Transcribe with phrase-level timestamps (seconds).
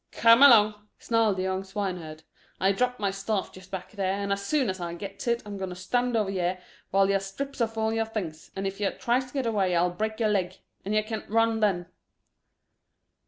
[0.11, 2.23] "Kerm along," snarled the young swineherd.
[2.59, 5.57] "I dropped my staff just back here, and as soon as I gets it, I'm
[5.57, 6.57] going to stand over yer
[6.89, 9.91] while yer strips off all them things; and if yer tries to get away I'll
[9.91, 11.85] break yer legs, and yer can't run then."